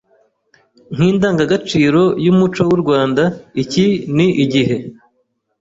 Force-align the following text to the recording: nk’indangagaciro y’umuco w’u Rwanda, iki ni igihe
nk’indangagaciro 0.93 2.01
y’umuco 2.25 2.61
w’u 2.69 2.79
Rwanda, 2.83 3.23
iki 3.63 3.85
ni 4.15 4.27
igihe 4.43 4.77